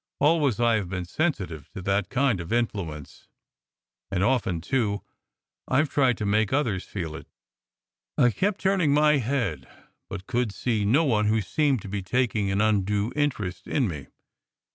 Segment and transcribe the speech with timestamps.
[0.19, 3.27] Always I have been sensitive to that kind of influence,
[4.09, 5.03] and often, too,
[5.67, 7.27] I ve tried to make others feel it.
[8.17, 9.67] I kept turning my head,
[10.09, 14.07] but could see no one who seemed to be taking an undue interest in me.